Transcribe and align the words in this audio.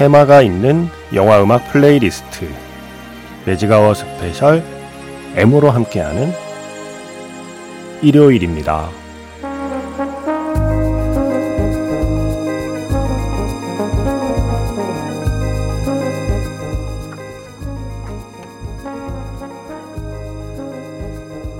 테마가 0.00 0.40
있는 0.40 0.88
영화 1.12 1.42
음악 1.42 1.70
플레이리스트 1.70 2.48
매직아워 3.44 3.92
스페셜 3.92 4.64
M으로 5.36 5.68
함께하는 5.68 6.32
일요일입니다. 8.00 8.88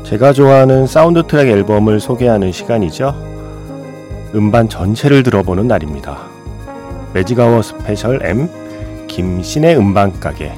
제가 0.04 0.32
좋아하는 0.32 0.86
사운드 0.86 1.27
트랙 1.27 1.47
앨범을 1.48 2.00
소개하는 2.00 2.52
시간이죠. 2.52 3.14
음반 4.34 4.66
전체를 4.70 5.25
들어보는 5.25 5.69
날입니다. 5.69 6.39
매직아워 7.12 7.62
스페셜 7.62 8.25
M 8.25 8.48
김세윤의 9.08 9.77
음반가게 9.77 10.53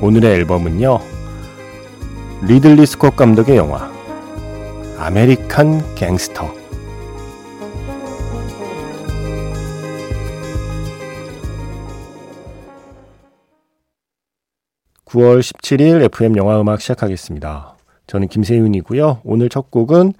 오늘의 0.00 0.34
앨범은요 0.34 0.98
리들리 2.42 2.84
스콧 2.86 3.16
감독의 3.16 3.56
영화 3.56 3.90
아메리칸 4.98 5.94
갱스터 5.94 6.52
9월 15.06 15.40
17일 15.40 16.02
FM 16.04 16.36
영화 16.36 16.60
음악 16.60 16.80
시작하겠습니다. 16.80 17.76
저는 18.06 18.28
김세윤이고요. 18.28 19.20
오늘 19.24 19.48
첫 19.48 19.70
곡은 19.70 20.12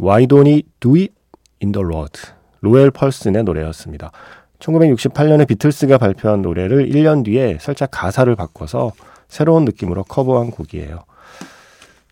Why 0.00 0.26
Don't 0.26 0.46
We 0.46 0.64
Do 0.80 0.96
It 0.96 1.14
in 1.62 1.72
the 1.72 1.84
Road 1.84 2.20
로웰 2.62 2.90
풀슨의 2.90 3.44
노래였습니다. 3.44 4.10
1968년에 4.58 5.46
비틀스가 5.46 5.98
발표한 5.98 6.40
노래를 6.40 6.88
1년 6.88 7.24
뒤에 7.24 7.58
살짝 7.60 7.90
가사를 7.92 8.34
바꿔서 8.36 8.92
새로운 9.28 9.64
느낌으로 9.64 10.04
커버한 10.04 10.50
곡이에요. 10.50 11.00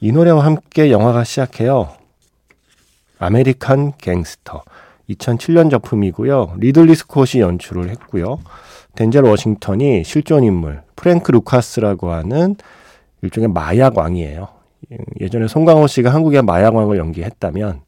이 0.00 0.12
노래와 0.12 0.44
함께 0.44 0.90
영화가 0.90 1.24
시작해요. 1.24 1.90
아메리칸 3.18 3.92
갱스터. 3.98 4.62
2007년 5.10 5.70
작품이고요. 5.70 6.54
리들리 6.58 6.94
스콧이 6.94 7.40
연출을 7.40 7.90
했고요. 7.90 8.40
덴젤 8.96 9.24
워싱턴이 9.24 10.04
실존 10.04 10.44
인물 10.44 10.82
프랭크 10.96 11.30
루카스라고 11.30 12.10
하는 12.10 12.56
일종의 13.22 13.48
마약 13.48 13.98
왕이에요. 13.98 14.48
예전에 15.20 15.46
송강호 15.46 15.86
씨가 15.86 16.12
한국의 16.12 16.42
마약 16.42 16.74
왕을 16.74 16.96
연기했다면 16.98 17.82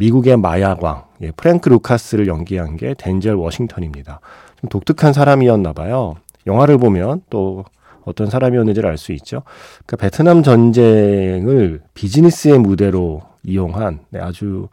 미국의 0.00 0.38
마약왕 0.38 1.04
예, 1.20 1.30
프랭크 1.30 1.68
루카스를 1.68 2.26
연기한 2.26 2.76
게 2.76 2.94
덴젤 2.96 3.34
워싱턴입니다. 3.34 4.20
좀 4.60 4.70
독특한 4.70 5.12
사람이었나 5.12 5.74
봐요. 5.74 6.14
영화를 6.46 6.78
보면 6.78 7.20
또 7.28 7.66
어떤 8.06 8.30
사람이었는지를 8.30 8.88
알 8.88 8.96
수 8.96 9.12
있죠. 9.12 9.42
그러니까 9.84 9.96
베트남 9.98 10.42
전쟁을 10.42 11.82
비즈니스의 11.92 12.58
무대로 12.58 13.20
이용한 13.44 14.00
네, 14.08 14.20
아주 14.20 14.68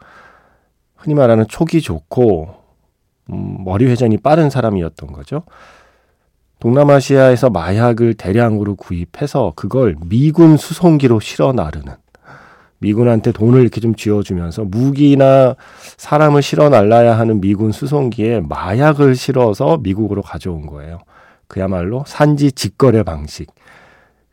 흔히 0.96 1.14
말하는 1.14 1.46
촉이 1.46 1.82
좋고 1.82 2.54
음, 3.30 3.64
머리 3.64 3.84
회전이 3.84 4.16
빠른 4.18 4.48
사람이었던 4.48 5.12
거죠. 5.12 5.42
동남아시아에서 6.60 7.50
마약을 7.50 8.14
대량으로 8.14 8.76
구입해서 8.76 9.52
그걸 9.54 9.94
미군 10.06 10.56
수송기로 10.56 11.20
실어 11.20 11.52
나르는 11.52 11.92
미군한테 12.80 13.32
돈을 13.32 13.60
이렇게 13.60 13.80
좀 13.80 13.94
쥐어주면서 13.94 14.64
무기나 14.64 15.56
사람을 15.96 16.42
실어 16.42 16.68
날라야 16.68 17.18
하는 17.18 17.40
미군 17.40 17.72
수송기에 17.72 18.40
마약을 18.40 19.14
실어서 19.16 19.78
미국으로 19.78 20.22
가져온 20.22 20.66
거예요. 20.66 20.98
그야말로 21.48 22.04
산지 22.06 22.52
직거래 22.52 23.02
방식. 23.02 23.50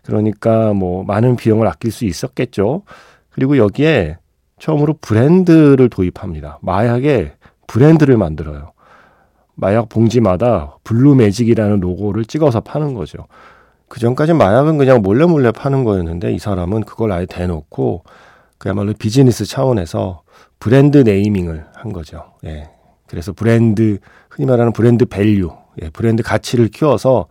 그러니까 0.04 0.74
뭐 0.74 1.04
많은 1.04 1.36
비용을 1.36 1.68
아낄 1.68 1.92
수 1.92 2.06
있었겠죠. 2.06 2.84
그리고 3.32 3.58
여기에 3.58 4.18
처음으로 4.60 4.96
브랜드를 5.02 5.90
도입합니다. 5.90 6.60
마약에 6.62 7.34
브랜드를 7.68 8.18
만들어요. 8.18 8.72
마약 9.56 9.90
봉지마다 9.90 10.78
블루 10.84 11.16
매직이라는 11.16 11.80
로고를 11.80 12.26
찍어서 12.26 12.62
파는 12.62 12.94
거죠. 12.94 13.26
그 13.88 14.00
전까지 14.00 14.34
마약은 14.34 14.78
그냥 14.78 15.02
몰래 15.02 15.26
몰래 15.26 15.52
파는 15.52 15.84
거였는데 15.84 16.34
이 16.34 16.40
사람은 16.40 16.84
그걸 16.84 17.12
아예 17.12 17.26
대놓고 17.26 18.04
그야말로 18.66 18.94
비즈니스 18.98 19.46
차원에서 19.46 20.24
브랜드 20.58 20.98
naming을 20.98 21.68
한 21.76 21.94
거죠. 21.94 22.34
예. 22.46 22.72
그래서 23.06 23.32
브랜드, 23.32 24.00
흔히 24.28 24.48
말하는 24.48 24.74
브랜드 24.74 25.06
value, 25.06 25.56
예, 25.84 25.92
브랜드 25.92 26.24
가치를 26.24 26.70
키워서 26.70 27.28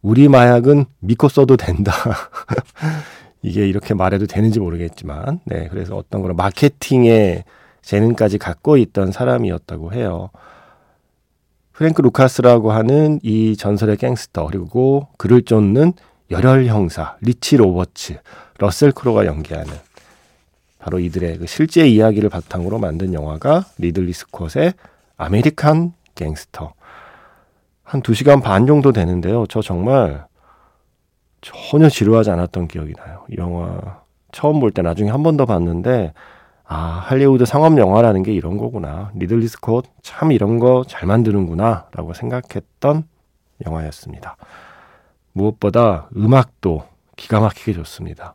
우리 0.00 0.28
마약은 0.28 0.86
믿고 1.00 1.28
써도 1.28 1.58
된다. 1.58 1.92
이게 3.42 3.68
이렇게 3.68 3.92
말해도 3.92 4.24
되는지 4.24 4.60
모르겠지만, 4.60 5.40
네. 5.44 5.68
그래서 5.70 5.94
어떤 5.94 6.22
그런 6.22 6.36
마케팅의 6.36 7.44
재능까지 7.82 8.38
갖고 8.38 8.78
있던 8.78 9.12
사람이었다고 9.12 9.92
해요. 9.92 10.30
프랭크 11.72 12.00
루카스라고 12.00 12.72
하는 12.72 13.20
이 13.22 13.58
전설의 13.58 13.98
갱스터, 13.98 14.46
그리고 14.46 15.08
그를 15.18 15.42
쫓는 15.42 15.92
열혈 16.30 16.64
형사, 16.64 17.18
리치 17.20 17.58
로버츠, 17.58 18.20
러셀 18.56 18.92
크로가 18.92 19.26
연기하는 19.26 19.70
바로 20.78 20.98
이들의 20.98 21.38
그 21.38 21.46
실제 21.46 21.86
이야기를 21.88 22.28
바탕으로 22.30 22.78
만든 22.78 23.12
영화가 23.14 23.64
리들리 23.78 24.12
스콧의 24.12 24.74
아메리칸 25.16 25.92
갱스터. 26.14 26.72
한 27.82 28.02
2시간 28.02 28.42
반 28.42 28.66
정도 28.66 28.92
되는데요. 28.92 29.46
저 29.48 29.60
정말 29.62 30.26
전혀 31.40 31.88
지루하지 31.88 32.30
않았던 32.30 32.68
기억이 32.68 32.92
나요. 32.94 33.24
이 33.30 33.36
영화 33.38 34.02
처음 34.32 34.60
볼 34.60 34.70
때 34.72 34.82
나중에 34.82 35.10
한 35.10 35.22
번 35.22 35.36
더 35.36 35.46
봤는데 35.46 36.12
아, 36.70 36.76
할리우드 36.76 37.46
상업 37.46 37.78
영화라는 37.78 38.22
게 38.22 38.32
이런 38.34 38.58
거구나. 38.58 39.10
리들리 39.14 39.48
스콧 39.48 39.86
참 40.02 40.32
이런 40.32 40.58
거 40.58 40.84
잘 40.86 41.06
만드는구나 41.06 41.86
라고 41.92 42.12
생각했던 42.12 43.04
영화였습니다. 43.66 44.36
무엇보다 45.32 46.08
음악도 46.16 46.84
기가 47.16 47.40
막히게 47.40 47.72
좋습니다. 47.72 48.34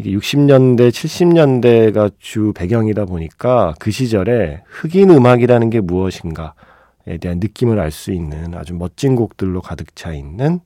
이게 0.00 0.12
60년대, 0.12 0.88
70년대가 0.88 2.10
주 2.18 2.54
배경이다 2.54 3.04
보니까 3.04 3.74
그 3.78 3.90
시절에 3.90 4.62
흑인 4.66 5.10
음악이라는 5.10 5.68
게 5.68 5.80
무엇인가에 5.80 7.18
대한 7.20 7.38
느낌을 7.38 7.78
알 7.78 7.90
수 7.90 8.10
있는 8.10 8.54
아주 8.54 8.72
멋진 8.72 9.14
곡들로 9.14 9.60
가득 9.60 9.94
차 9.94 10.14
있는 10.14 10.60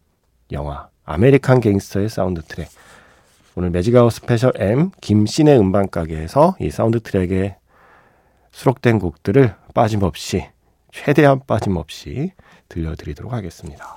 영화 0.52 0.88
아메리칸 1.04 1.60
갱스터의 1.60 2.10
사운드 2.10 2.42
트랙. 2.42 2.68
오늘 3.56 3.70
매직아워 3.70 4.12
스페셜 4.12 4.52
M 4.54 4.90
김세윤의 5.00 5.58
음반 5.58 5.90
가게에서 5.90 6.54
이 6.60 6.70
사운드 6.70 7.00
트랙에 7.00 7.56
수록된 8.52 9.00
곡들을 9.00 9.52
빠짐없이 9.74 10.46
최대한 10.92 11.40
빠짐없이 11.44 12.30
들려드리도록 12.68 13.32
하겠습니다. 13.32 13.96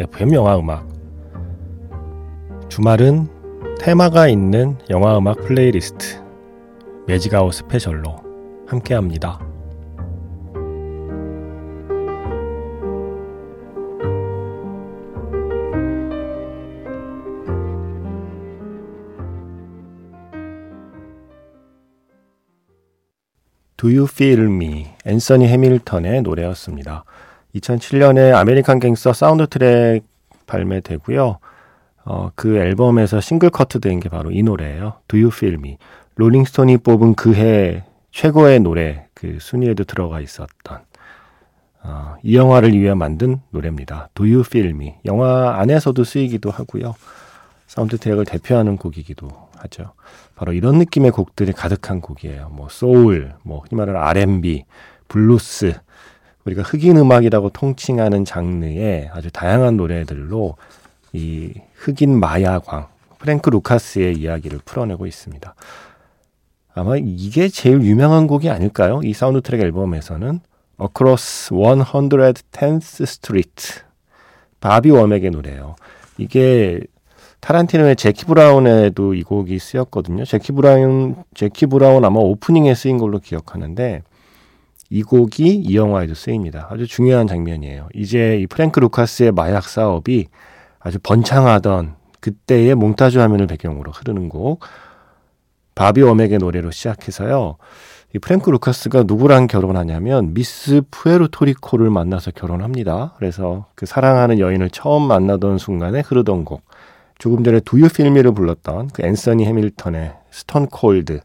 FM 0.00 0.32
영화 0.32 0.58
음악. 0.58 0.88
주말은 2.70 3.28
테마가 3.78 4.26
있는 4.26 4.78
영화 4.88 5.18
음악 5.18 5.36
플레이리스트 5.42 6.22
매직아워 7.06 7.52
스페셜로 7.52 8.16
함께 8.66 8.94
합니다. 8.94 9.38
Do 23.76 23.90
You 23.90 24.04
Feel 24.04 24.46
Me 24.46 24.86
앤서니 25.04 25.48
해밀턴의 25.48 26.22
노래였습니다. 26.22 27.04
2007년에 27.54 28.34
아메리칸 28.34 28.78
갱스터 28.80 29.12
사운드 29.12 29.46
트랙 29.46 30.02
발매되고요. 30.46 31.38
어, 32.04 32.30
그 32.34 32.56
앨범에서 32.56 33.20
싱글 33.20 33.50
커트 33.50 33.78
된 33.80 34.00
게 34.00 34.08
바로 34.08 34.30
이 34.30 34.42
노래예요. 34.42 34.94
Do 35.08 35.18
You 35.18 35.30
Feel 35.32 35.54
Me. 35.58 35.78
롤링스톤이 36.16 36.78
뽑은 36.78 37.14
그해 37.14 37.84
최고의 38.10 38.60
노래 38.60 39.06
그 39.14 39.38
순위에도 39.40 39.84
들어가 39.84 40.20
있었던 40.20 40.80
어, 41.84 42.14
이 42.22 42.36
영화를 42.36 42.72
위해 42.72 42.94
만든 42.94 43.40
노래입니다. 43.50 44.08
Do 44.14 44.24
You 44.26 44.40
Feel 44.40 44.70
Me. 44.70 44.94
영화 45.04 45.56
안에서도 45.58 46.02
쓰이기도 46.04 46.50
하고요. 46.50 46.94
사운드 47.66 47.96
트랙을 47.98 48.24
대표하는 48.24 48.76
곡이기도 48.76 49.28
하죠. 49.58 49.92
바로 50.34 50.52
이런 50.52 50.78
느낌의 50.78 51.12
곡들이 51.12 51.52
가득한 51.52 52.00
곡이에요. 52.00 52.48
뭐 52.50 52.68
소울, 52.68 53.34
뭐 53.44 53.60
흔히 53.60 53.78
말하는 53.78 54.00
R&B, 54.00 54.64
블루스, 55.08 55.74
우리가 56.44 56.62
흑인 56.62 56.96
음악이라고 56.96 57.50
통칭하는 57.50 58.24
장르의 58.24 59.10
아주 59.12 59.30
다양한 59.30 59.76
노래들로 59.76 60.56
이 61.12 61.52
흑인 61.74 62.18
마약왕 62.18 62.88
프랭크 63.18 63.50
루카스의 63.50 64.16
이야기를 64.16 64.60
풀어내고 64.64 65.06
있습니다. 65.06 65.54
아마 66.74 66.96
이게 66.96 67.48
제일 67.48 67.82
유명한 67.82 68.26
곡이 68.26 68.50
아닐까요? 68.50 69.00
이 69.04 69.12
사운드 69.12 69.40
트랙 69.42 69.60
앨범에서는 69.60 70.40
Across 70.80 71.54
110th 71.54 73.02
Street 73.02 73.80
바비 74.60 74.90
워맥의 74.90 75.30
노래예요. 75.30 75.76
이게 76.18 76.80
타란티노의 77.40 77.96
재키 77.96 78.24
브라운에도 78.24 79.14
이 79.14 79.22
곡이 79.22 79.58
쓰였거든요. 79.58 80.24
재키 80.24 80.52
브라운 80.52 81.16
재키 81.34 81.66
브라운 81.66 82.04
아마 82.04 82.20
오프닝에 82.20 82.74
쓰인 82.74 82.98
걸로 82.98 83.18
기억하는데 83.18 84.02
이 84.92 85.02
곡이 85.02 85.54
이 85.54 85.74
영화에도 85.74 86.12
쓰입니다. 86.12 86.68
아주 86.70 86.86
중요한 86.86 87.26
장면이에요. 87.26 87.88
이제 87.94 88.38
이 88.38 88.46
프랭크 88.46 88.78
루카스의 88.78 89.32
마약 89.32 89.66
사업이 89.66 90.26
아주 90.78 90.98
번창하던 91.02 91.94
그때의 92.20 92.74
몽타주 92.74 93.18
화면을 93.18 93.46
배경으로 93.46 93.90
흐르는 93.90 94.28
곡 94.28 94.60
바비 95.74 96.02
워맥의 96.02 96.36
노래로 96.36 96.72
시작해서요. 96.72 97.56
이 98.14 98.18
프랭크 98.18 98.50
루카스가 98.50 99.04
누구랑 99.04 99.46
결혼하냐면 99.46 100.34
미스 100.34 100.82
푸에르토리코를 100.90 101.88
만나서 101.88 102.32
결혼합니다. 102.32 103.14
그래서 103.16 103.64
그 103.74 103.86
사랑하는 103.86 104.40
여인을 104.40 104.68
처음 104.68 105.08
만나던 105.08 105.56
순간에 105.56 106.00
흐르던 106.00 106.44
곡. 106.44 106.60
조금 107.16 107.42
전에 107.44 107.60
Do 107.60 107.88
You 107.88 107.98
Feel 107.98 108.12
Me를 108.12 108.32
불렀던 108.34 108.90
그 108.92 109.06
앤서니 109.06 109.46
해밀턴의 109.46 110.12
Stone 110.30 110.66
Cold. 110.66 111.20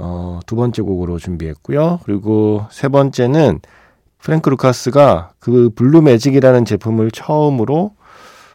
어, 0.00 0.40
두 0.46 0.56
번째 0.56 0.82
곡으로 0.82 1.18
준비했고요. 1.18 2.00
그리고 2.04 2.66
세 2.70 2.88
번째는 2.88 3.60
프랭크 4.18 4.48
루카스가 4.50 5.32
그 5.38 5.70
블루 5.74 6.02
매직이라는 6.02 6.64
제품을 6.64 7.10
처음으로 7.10 7.94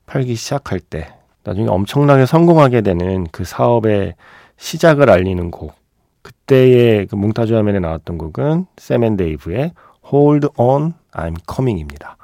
팔기 0.06 0.36
시작할 0.36 0.80
때 0.80 1.13
나중에 1.44 1.68
엄청나게 1.68 2.25
성공하게 2.25 2.81
되는 2.81 3.27
그 3.31 3.45
사업의 3.45 4.15
시작을 4.57 5.09
알리는 5.09 5.51
곡. 5.51 5.74
그때의 6.21 7.07
그 7.07 7.15
몽타주 7.15 7.56
화면에 7.56 7.80
나왔던 7.80 8.18
곡은 8.18 8.65
샘 8.77 8.99
앤 8.99 9.15
데이브의 9.18 9.74
Hold 10.12 10.50
On, 10.57 10.94
I'm 11.12 11.36
Coming입니다. 11.51 12.18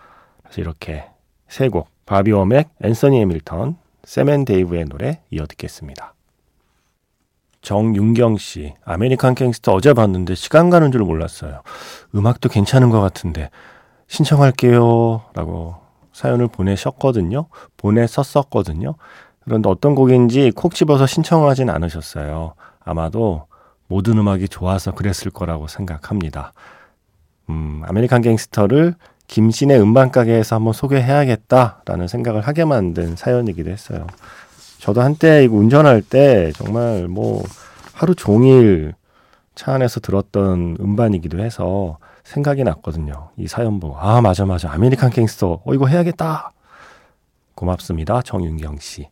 그래서 0.43 0.61
이렇게 0.61 1.05
세 1.47 1.69
곡, 1.69 1.87
바비 2.05 2.31
워맥, 2.31 2.69
앤서니 2.83 3.19
해밀턴, 3.19 3.77
샘 4.03 4.27
앤 4.27 4.45
데이브의 4.45 4.85
노래 4.85 5.19
이어 5.29 5.45
듣겠습니다. 5.45 6.13
정윤경 7.61 8.37
씨, 8.37 8.73
아메리칸 8.83 9.35
갱스터 9.35 9.73
어제 9.73 9.93
봤는데 9.93 10.35
시간 10.35 10.69
가는 10.69 10.91
줄 10.91 11.01
몰랐어요. 11.01 11.61
음악도 12.15 12.49
괜찮은 12.49 12.89
것 12.89 12.99
같은데 12.99 13.49
신청할게요. 14.07 15.21
라고 15.33 15.75
사연을 16.11 16.47
보내셨거든요. 16.47 17.45
보내섰었거든요. 17.77 18.95
그런데 19.43 19.69
어떤 19.69 19.95
곡인지 19.95 20.51
콕 20.51 20.75
집어서 20.75 21.05
신청하진 21.05 21.69
않으셨어요. 21.69 22.53
아마도 22.83 23.45
모든 23.87 24.17
음악이 24.17 24.47
좋아서 24.47 24.91
그랬을 24.91 25.31
거라고 25.31 25.67
생각합니다. 25.67 26.53
음, 27.49 27.81
아메리칸 27.85 28.21
갱스터를 28.21 28.95
김세윤의 29.27 29.79
음반가게에서 29.79 30.57
한번 30.57 30.73
소개해야겠다라는 30.73 32.07
생각을 32.07 32.41
하게 32.41 32.65
만든 32.65 33.15
사연이기도 33.15 33.69
했어요. 33.69 34.07
저도 34.81 35.01
한때 35.01 35.43
이거 35.43 35.57
운전할 35.57 36.01
때 36.01 36.51
정말 36.55 37.07
뭐 37.07 37.43
하루 37.93 38.15
종일 38.15 38.95
차 39.53 39.75
안에서 39.75 39.99
들었던 39.99 40.77
음반이기도 40.79 41.37
해서 41.37 41.99
생각이 42.23 42.63
났거든요. 42.63 43.29
이 43.37 43.47
사연 43.47 43.79
보고. 43.79 43.95
아, 43.99 44.21
맞아, 44.21 44.43
맞아. 44.45 44.71
아메리칸 44.71 45.11
갱스터. 45.11 45.61
어, 45.63 45.73
이거 45.75 45.85
해야겠다. 45.85 46.53
고맙습니다. 47.53 48.23
정윤경 48.23 48.77
씨. 48.79 49.07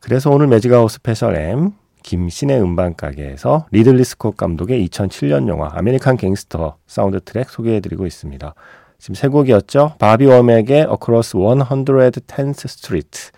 그래서 0.00 0.30
오늘 0.30 0.46
매직아워 0.46 0.90
스페셜 0.90 1.36
M 1.36 1.72
김세윤의 2.02 2.62
음반가게에서 2.62 3.66
리들리 3.72 4.04
스콧 4.04 4.38
감독의 4.38 4.88
2007년 4.88 5.48
영화 5.48 5.70
아메리칸 5.74 6.16
갱스터 6.16 6.78
사운드 6.86 7.20
트랙 7.20 7.50
소개해드리고 7.50 8.06
있습니다. 8.06 8.54
지금 8.98 9.14
세 9.16 9.28
곡이었죠. 9.28 9.96
바비 9.98 10.24
워맥의 10.24 10.86
Across 10.90 11.36
110th 11.36 12.64
Street 12.64 13.32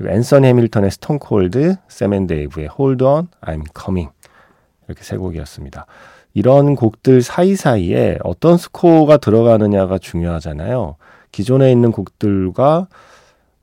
그리고 0.00 0.14
앤서니 0.14 0.46
해밀턴의 0.46 0.90
Stone 0.92 1.18
Cold, 1.18 1.76
샘 1.88 2.10
앤 2.10 2.26
데이브의 2.26 2.70
Hold 2.78 3.04
On, 3.04 3.28
I'm 3.42 3.64
Coming 3.78 4.10
이렇게 4.88 5.04
세 5.04 5.18
곡이었습니다. 5.18 5.84
이런 6.32 6.74
곡들 6.74 7.20
사이사이에 7.20 8.18
어떤 8.24 8.56
스코어가 8.56 9.18
들어가느냐가 9.18 9.98
중요하잖아요. 9.98 10.96
기존에 11.32 11.70
있는 11.70 11.92
곡들과 11.92 12.88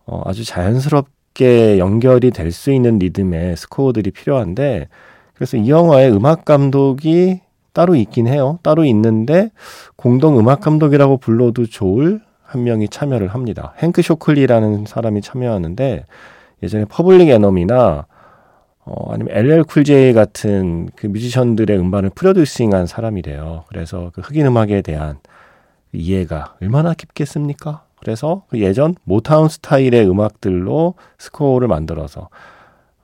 어, 0.05 0.21
아주 0.25 0.45
자연스럽게 0.45 1.79
연결이 1.79 2.29
될 2.29 2.51
수 2.51 2.71
있는 2.71 2.99
리듬의 2.99 3.57
스코어들이 3.57 4.11
필요한데 4.11 4.89
그래서 5.33 5.57
이 5.57 5.67
영화의 5.71 6.11
음악 6.11 6.45
감독이 6.45 7.41
따로 7.73 7.95
있긴 7.95 8.27
해요. 8.27 8.59
따로 8.61 8.85
있는데 8.85 9.49
공동 9.95 10.37
음악 10.37 10.61
감독이라고 10.61 11.17
불러도 11.17 11.65
좋을 11.65 12.21
한 12.47 12.63
명이 12.63 12.87
참여를 12.87 13.27
합니다. 13.27 13.73
행크 13.79 14.01
쇼클리라는 14.01 14.85
사람이 14.85 15.21
참여하는데 15.21 16.05
예전에 16.63 16.85
퍼블릭 16.85 17.27
에너미나 17.27 18.05
어, 18.85 19.11
아니면 19.11 19.35
LL 19.35 19.65
쿨 19.65 20.01
J 20.01 20.13
같은 20.13 20.87
그 20.95 21.07
뮤지션들의 21.07 21.77
음반을 21.77 22.09
프로듀싱한 22.11 22.87
사람이래요. 22.87 23.65
그래서 23.67 24.11
그 24.13 24.21
흑인 24.21 24.45
음악에 24.45 24.81
대한 24.81 25.19
이해가 25.91 26.55
얼마나 26.61 26.93
깊겠습니까? 26.93 27.83
그래서 27.99 28.43
그 28.47 28.61
예전 28.61 28.95
모타운 29.03 29.49
스타일의 29.49 30.09
음악들로 30.09 30.93
스코어를 31.17 31.67
만들어서 31.67 32.29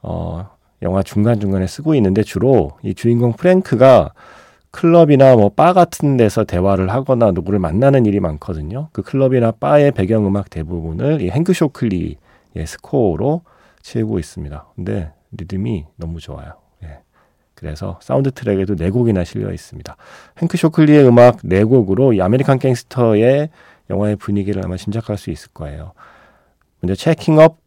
어, 0.02 0.50
영화 0.84 1.04
중간중간에 1.04 1.68
쓰고 1.68 1.96
있는데 1.96 2.24
주로 2.24 2.72
이 2.82 2.94
주인공 2.94 3.34
프랭크가 3.34 4.14
클럽이나 4.74 5.36
뭐 5.36 5.50
바 5.50 5.72
같은 5.72 6.18
데서 6.18 6.44
대화를 6.44 6.90
하거나 6.90 7.32
누구를 7.32 7.60
만나는 7.60 8.06
일이 8.08 8.20
많거든요. 8.20 8.90
그 8.92 9.04
클럽이나 9.04 9.52
바의 9.52 9.92
배경음악 9.92 10.50
대부분을 10.50 11.22
이 11.22 11.30
행크 11.30 11.54
쇼클리의 11.54 12.18
스코어로 12.66 13.44
채우고 13.84 14.18
있습니다. 14.18 14.66
근데 14.76 15.12
리듬이 15.32 15.86
너무 15.96 16.20
좋아요. 16.20 16.54
예. 16.84 17.00
그래서 17.54 18.00
사운드 18.02 18.32
트랙에도 18.32 18.76
네 18.76 18.90
곡이나 18.90 19.24
실려 19.24 19.54
있습니다. 19.54 19.96
행크 20.42 20.58
쇼클리의 20.58 21.08
음악 21.08 21.38
네 21.44 21.64
곡으로 21.64 22.14
이 22.14 22.22
아메리칸 22.22 22.58
갱스터의 22.58 23.50
영화의 23.92 24.16
분위기를 24.16 24.66
아마 24.66 24.76
짐작할 24.76 25.18
수 25.20 25.30
있을 25.30 25.52
거예요. 25.54 25.94
먼저 26.82 26.96
Checking 26.96 27.38
Up 27.38 27.60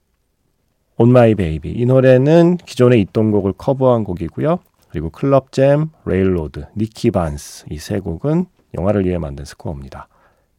On 0.98 1.10
My 1.10 1.36
Baby 1.36 1.72
이 1.72 1.86
노래는 1.86 2.56
기존에 2.56 2.98
있던 2.98 3.30
곡을 3.30 3.52
커버한 3.52 4.02
곡이고요. 4.02 4.58
그리고 4.88 5.10
Club 5.10 5.52
Jam, 5.52 5.90
Railroad, 6.04 6.66
니키 6.76 7.10
반스 7.10 7.66
이 7.70 7.76
세 7.76 8.00
곡은 8.00 8.46
영화를 8.74 9.04
위해 9.04 9.18
만든 9.18 9.44
스코어입니다. 9.44 10.08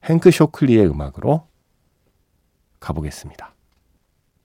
행크 0.06 0.32
쇼클리의 0.32 0.88
음악으로 0.88 1.44
가보겠습니다. 2.80 3.54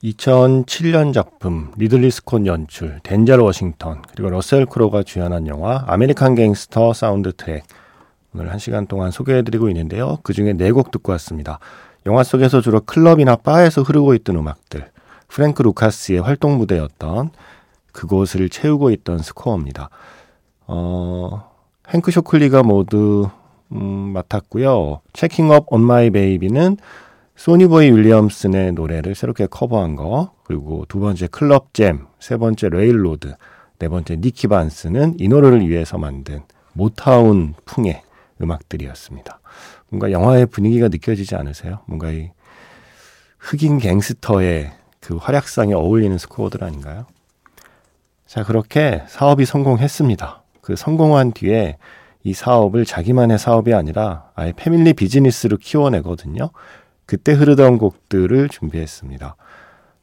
2007년 0.03 1.13
작품 1.15 1.71
리들리 1.77 2.11
스콧 2.11 2.47
연출 2.47 2.99
덴젤 3.05 3.39
워싱턴 3.39 4.03
그리고 4.11 4.31
러셀 4.31 4.67
크로가 4.67 5.05
주연한 5.05 5.47
영화 5.47 5.85
아메리칸 5.87 6.35
갱스터 6.35 6.93
사운드 6.93 7.33
트랙 7.33 7.65
오늘 8.35 8.51
한 8.51 8.59
시간 8.59 8.87
동안 8.87 9.11
소개해드리고 9.13 9.69
있는데요. 9.69 10.19
그 10.25 10.33
중에 10.33 10.55
네곡 10.55 10.91
듣고 10.91 11.13
왔습니다. 11.13 11.61
영화 12.07 12.25
속에서 12.25 12.61
주로 12.61 12.81
클럽이나 12.81 13.37
바에서 13.37 13.83
흐르고 13.83 14.15
있던 14.15 14.37
음악들, 14.37 14.91
프랭크 15.29 15.63
루카스의 15.63 16.21
활동 16.21 16.57
무대였던 16.59 17.31
그곳을 17.93 18.49
채우고 18.49 18.91
있던 18.91 19.19
스코어입니다. 19.19 19.91
어, 20.67 21.51
행크 21.89 22.11
쇼클리가 22.11 22.63
모두 22.63 23.29
음, 23.73 23.79
맡았고요. 24.13 25.01
Checking 25.13 25.51
Up 25.51 25.67
On 25.73 25.81
My 25.83 26.11
Baby는 26.11 26.77
소니보이 27.37 27.91
윌리엄슨의 27.91 28.73
노래를 28.73 29.15
새롭게 29.15 29.47
커버한 29.47 29.97
거, 29.97 30.33
그리고 30.45 30.85
두 30.89 31.01
번째 31.01 31.27
Club 31.29 31.73
Jam, 31.75 32.07
세 32.21 32.37
번째 32.37 32.69
Railroad, 32.69 33.35
네 33.79 33.89
번째 33.89 34.17
니키 34.17 34.47
반스는 34.49 35.17
이 35.19 35.29
노래를 35.29 35.67
위해서 35.67 35.99
만든 35.99 36.43
모타운 36.75 37.55
풍의 37.65 38.03
음악들이었습니다. 38.41 39.41
뭔가 39.89 40.11
영화의 40.13 40.47
분위기가 40.47 40.89
느껴지지 40.89 41.35
않으세요? 41.35 41.81
뭔가 41.87 42.11
이 42.11 42.31
흑인 43.39 43.79
갱스터의 43.79 44.73
그 45.01 45.17
활약상에 45.17 45.73
어울리는 45.75 46.17
스코어들 46.19 46.63
아닌가요? 46.63 47.07
자, 48.33 48.45
그렇게 48.45 49.03
사업이 49.09 49.45
성공했습니다. 49.45 50.43
그 50.63 50.75
성공한 50.75 51.33
뒤에 51.33 51.77
이 52.25 52.33
사업을 52.33 52.87
자기만의 52.87 53.39
사업이 53.39 53.75
아니라 53.75 54.31
아예 54.35 54.55
패밀리 54.57 54.95
비즈니스로 54.95 55.59
키워내거든요. 55.59 56.49
그때 57.05 57.33
흐르던 57.33 57.77
곡들을 57.77 58.49
준비했습니다. 58.49 59.37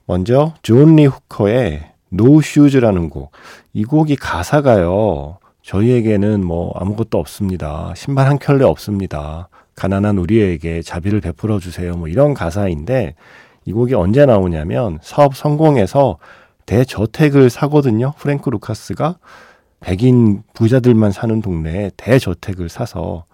먼저 0.05 0.53
존 0.61 0.95
리 0.95 1.07
후커의 1.07 1.89
No 2.13 2.37
Shoes라는 2.37 3.09
곡. 3.09 3.31
이 3.73 3.83
곡이 3.83 4.15
가사가요. 4.17 5.39
저희에게는 5.63 6.45
뭐 6.45 6.71
아무것도 6.75 7.17
없습니다. 7.17 7.93
신발 7.95 8.27
한 8.27 8.37
켤레 8.37 8.63
없습니다. 8.63 9.49
가난한 9.73 10.19
우리에게 10.19 10.83
자비를 10.83 11.19
베풀어 11.21 11.57
주세요. 11.57 11.97
뭐 11.97 12.07
이런 12.07 12.35
가사인데 12.35 13.15
이 13.65 13.73
곡이 13.73 13.95
언제 13.95 14.27
나오냐면 14.27 14.99
사업 15.01 15.35
성공해서 15.35 16.19
대저택을 16.69 17.49
사거든요. 17.49 18.13
프랭크 18.19 18.47
루카스가 18.51 19.17
백인 19.79 20.43
부자들만 20.53 21.11
사는 21.11 21.41
동네에 21.41 21.89
대저택을 21.97 22.69
사서 22.69 23.25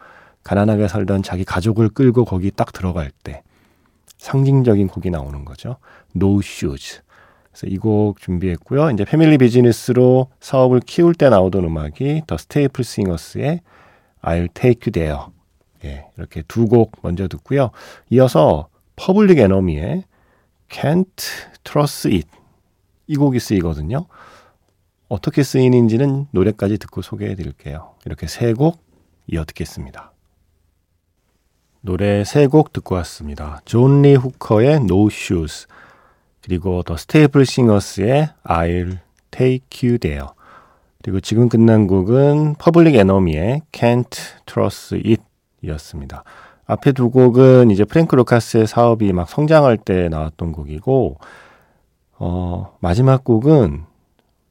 가난하게 0.43 0.87
살던 0.87 1.21
자기 1.21 1.43
가족을 1.43 1.89
끌고 1.89 2.23
거기 2.23 2.49
딱 2.49 2.71
들어갈 2.71 3.11
때 3.23 3.43
상징적인 4.19 4.87
곡이 4.87 5.09
나오는 5.09 5.43
거죠. 5.43 5.75
No 6.15 6.39
Shoes. 6.41 7.01
그래서 7.51 7.67
이 7.67 7.77
곡 7.77 8.21
준비했고요. 8.21 8.91
이제 8.91 9.03
패밀리 9.03 9.37
비즈니스로 9.37 10.29
사업을 10.39 10.79
키울 10.79 11.13
때 11.13 11.27
나오던 11.27 11.65
음악이 11.65 12.21
더 12.27 12.37
스테이플 12.37 12.85
싱어스의 12.85 13.59
I'll 14.21 14.53
Take 14.53 14.79
You 14.85 14.91
There. 14.93 15.19
예, 15.83 16.05
이렇게 16.17 16.41
두 16.47 16.67
곡 16.69 16.93
먼저 17.01 17.27
듣고요. 17.27 17.71
이어서 18.09 18.69
퍼블릭 18.95 19.39
에너미의 19.39 20.05
Can't 20.69 21.21
Trust 21.65 22.07
It 22.07 22.29
이 23.07 23.15
곡이 23.15 23.39
쓰이거든요. 23.39 24.05
어떻게 25.09 25.43
쓰이는지는 25.43 26.27
노래까지 26.31 26.77
듣고 26.77 27.01
소개해 27.01 27.35
드릴게요. 27.35 27.93
이렇게 28.05 28.27
세 28.27 28.53
곡 28.53 28.83
이어 29.27 29.43
듣겠습니다. 29.45 30.11
노래 31.81 32.23
세 32.23 32.47
곡 32.47 32.73
듣고 32.73 32.95
왔습니다. 32.95 33.61
존 33.65 34.01
리 34.01 34.15
후커의 34.15 34.75
No 34.77 35.07
Shoes 35.07 35.67
그리고 36.41 36.83
더 36.83 36.97
스테이플 36.97 37.45
싱어스의 37.45 38.29
I'll 38.43 38.97
Take 39.31 39.89
You 39.89 39.99
There 39.99 40.27
그리고 41.03 41.19
지금 41.19 41.49
끝난 41.49 41.85
곡은 41.87 42.55
퍼블릭 42.55 42.95
에너미의 42.95 43.61
Can't 43.71 44.15
Trust 44.45 44.95
It 44.95 45.21
이었습니다. 45.61 46.23
앞에 46.67 46.91
두 46.93 47.11
곡은 47.11 47.69
이제 47.69 47.83
프랭크 47.85 48.15
루카스의 48.15 48.65
사업이 48.65 49.13
막 49.13 49.29
성장할 49.29 49.77
때 49.77 50.09
나왔던 50.09 50.51
곡이고, 50.51 51.19
어, 52.17 52.75
마지막 52.79 53.23
곡은 53.23 53.83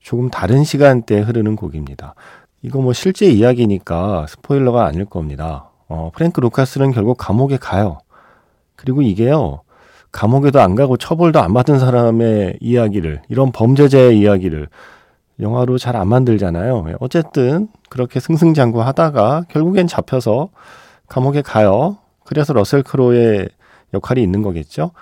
조금 0.01 0.29
다른 0.31 0.65
시간대에 0.65 1.21
흐르는 1.21 1.57
곡입니다. 1.57 2.15
이거 2.63 2.81
뭐 2.81 2.93
실제 2.93 3.27
이야기니까 3.27 4.27
스포일러가 4.29 4.85
아닐 4.87 5.05
겁니다. 5.05 5.71
어, 5.89 6.11
프랭크 6.15 6.41
루카스는 6.41 6.93
결국 6.93 7.17
감옥에 7.19 7.57
가요. 7.57 7.99
그리고 8.77 9.03
이게요, 9.03 9.61
감옥에도 10.13 10.61
안 10.61 10.75
가고 10.75 10.97
처벌도 10.97 11.41
안 11.41 11.55
받은 11.55 11.79
사람의 11.79 12.59
이야기를, 12.61 13.23
이런 13.29 13.53
범죄자의 13.53 14.19
이야기를 14.19 14.69
영화로 15.41 15.79
잘 15.79 15.97
안 15.97 16.09
만들잖아요. 16.09 16.87
어쨌든 17.01 17.69
그렇게 17.89 18.21
승승장구 18.21 18.83
하다가 18.83 19.45
결국엔 19.49 19.87
잡혀서 19.87 20.51
감옥에 21.09 21.43
가요. 21.43 21.99
그래서 22.25 22.53
러셀 22.53 22.83
크로의 22.83 23.49
역할이 23.93 24.23
있는 24.23 24.43
거겠죠. 24.43 24.93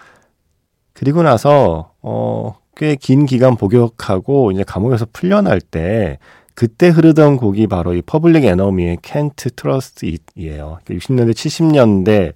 그리고 0.94 1.22
나서 1.22 1.91
어, 2.02 2.54
꽤 2.76 2.96
긴 2.96 3.26
기간 3.26 3.56
복역하고 3.56 4.50
이제 4.52 4.64
감옥에서 4.64 5.06
풀려날 5.12 5.60
때 5.60 6.18
그때 6.54 6.88
흐르던 6.88 7.36
곡이 7.38 7.66
바로 7.66 7.94
이 7.94 8.02
퍼블릭 8.02 8.44
에너미의 8.44 8.98
Can't 8.98 9.56
Trust 9.56 10.06
It이에요. 10.06 10.78
60년대, 10.86 11.32
70년대 11.32 12.32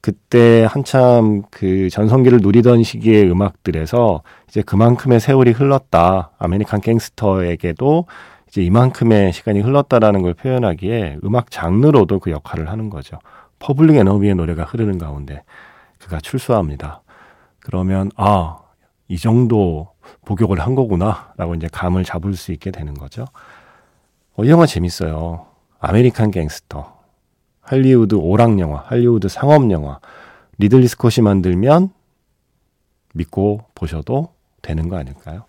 그때 0.00 0.66
한참 0.68 1.42
그 1.50 1.88
전성기를 1.90 2.40
누리던 2.42 2.82
시기의 2.82 3.30
음악들에서 3.30 4.22
이제 4.48 4.62
그만큼의 4.62 5.20
세월이 5.20 5.52
흘렀다. 5.52 6.32
아메리칸 6.38 6.80
갱스터에게도 6.80 8.06
이제 8.48 8.62
이만큼의 8.62 9.32
시간이 9.32 9.60
흘렀다라는 9.60 10.22
걸 10.22 10.34
표현하기에 10.34 11.18
음악 11.24 11.50
장르로도 11.52 12.18
그 12.18 12.32
역할을 12.32 12.68
하는 12.68 12.90
거죠. 12.90 13.18
퍼블릭 13.60 13.96
에너미의 13.96 14.34
노래가 14.34 14.64
흐르는 14.64 14.98
가운데 14.98 15.42
그가 16.00 16.18
출소합니다. 16.20 17.02
그러면 17.60 18.10
아, 18.16 18.58
이 19.12 19.18
정도 19.18 19.88
복역을 20.24 20.58
한 20.58 20.74
거구나라고 20.74 21.54
이제 21.54 21.68
감을 21.70 22.02
잡을 22.02 22.34
수 22.34 22.50
있게 22.50 22.70
되는 22.70 22.94
거죠. 22.94 23.26
어, 24.34 24.44
이 24.44 24.48
영화 24.48 24.64
재밌어요. 24.64 25.44
아메리칸 25.80 26.30
갱스터. 26.30 26.96
할리우드 27.60 28.14
오락 28.14 28.58
영화, 28.58 28.78
할리우드 28.86 29.28
상업 29.28 29.70
영화. 29.70 30.00
리들리 30.56 30.88
스콧이 30.88 31.22
만들면 31.22 31.90
믿고 33.12 33.66
보셔도 33.74 34.32
되는 34.62 34.88
거 34.88 34.96
아닐까요? 34.96 35.44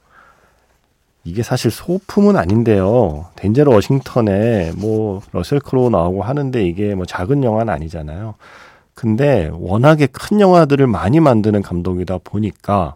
이게 1.23 1.41
사실 1.41 1.71
소품은 1.71 2.35
아닌데요. 2.35 3.27
덴젤 3.37 3.69
워싱턴에 3.69 4.73
뭐 4.73 5.21
러셀 5.31 5.61
크로우 5.61 5.89
나오고 5.89 6.23
하는데 6.23 6.67
이게 6.67 6.95
뭐 6.95 7.05
작은 7.05 7.45
영화는 7.45 7.73
아니잖아요. 7.73 8.35
근데 8.93 9.49
워낙에 9.53 10.07
큰 10.07 10.41
영화들을 10.41 10.85
많이 10.85 11.21
만드는 11.21 11.61
감독이다 11.61 12.17
보니까 12.25 12.95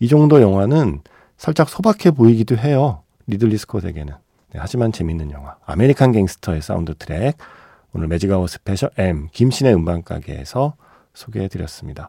이 0.00 0.08
정도 0.08 0.40
영화는 0.40 1.00
살짝 1.36 1.68
소박해 1.68 2.12
보이기도 2.12 2.56
해요. 2.56 3.02
리들리 3.26 3.56
스콧에게는. 3.58 4.06
네, 4.06 4.58
하지만 4.58 4.92
재밌는 4.92 5.30
영화. 5.30 5.56
아메리칸 5.66 6.12
갱스터의 6.12 6.62
사운드 6.62 6.94
트랙. 6.94 7.36
오늘 7.92 8.08
매직아워 8.08 8.46
스페셜 8.46 8.90
M 8.96 9.28
김세윤의 9.32 9.74
음반가게에서 9.74 10.74
소개해 11.12 11.48
드렸습니다. 11.48 12.08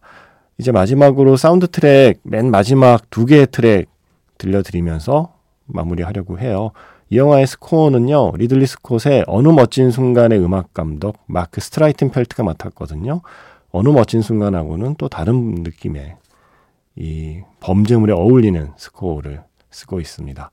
이제 0.58 0.72
마지막으로 0.72 1.36
사운드 1.36 1.68
트랙 1.68 2.20
맨 2.24 2.50
마지막 2.50 3.10
두 3.10 3.26
개의 3.26 3.48
트랙 3.52 3.90
들려드리면서 4.38 5.34
마무리하려고 5.66 6.40
해요. 6.40 6.72
이 7.10 7.18
영화의 7.18 7.46
스코어는요, 7.46 8.34
리들리 8.38 8.66
스콧의 8.68 9.26
어느 9.28 9.50
멋진 9.50 9.92
순간의 9.92 10.40
음악 10.40 10.74
감독 10.74 11.18
마크 11.26 11.60
스트라이튼펠트가 11.60 12.44
맡았거든요. 12.44 13.22
어느 13.72 13.90
멋진 13.90 14.22
순간하고는 14.22 14.96
또 14.98 15.10
다른 15.10 15.56
느낌의 15.56 16.16
이 16.96 17.42
범죄물에 17.60 18.14
어울리는 18.14 18.74
스코어를 18.78 19.44
쓰고 19.70 20.00
있습니다. 20.00 20.50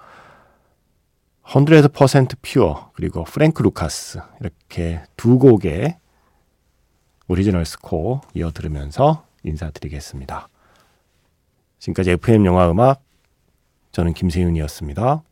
100% 1.43 2.37
Pure 2.43 2.91
그리고 2.95 3.25
프랭크 3.25 3.63
루카스 3.63 4.21
이렇게 4.41 5.03
두 5.17 5.39
곡의 5.39 5.97
오리지널 7.27 7.65
스코어 7.65 8.21
이어 8.35 8.51
들으면서 8.53 9.27
인사드리겠습니다. 9.45 10.49
지금까지 11.79 12.13
FM 12.13 12.45
영화 12.47 12.71
음악 12.71 13.03
저는 13.93 14.13
김세윤이었습니다. 14.13 15.23